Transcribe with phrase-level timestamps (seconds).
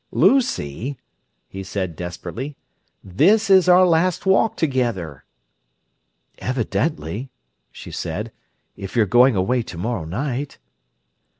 [0.11, 0.97] "Lucy,"
[1.47, 2.57] he said desperately,
[3.03, 5.25] "this is our last walk together."
[6.39, 7.29] "Evidently!"
[7.71, 8.31] she said,
[8.75, 10.57] "if you're going away tomorrow night."